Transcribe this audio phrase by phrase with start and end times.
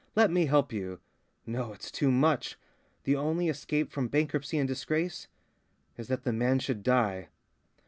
[0.15, 0.99] Let me help you.'
[1.45, 2.57] No, it's too much!
[3.03, 5.27] The only escape from bankruptcy and disgrace
[5.95, 7.29] is that the man should die."